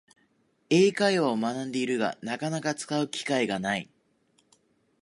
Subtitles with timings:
[0.71, 3.87] 英会話を学んでいるが、なかなか使う機会がない